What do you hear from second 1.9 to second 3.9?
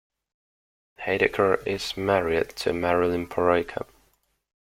married to Marilyn Porayko.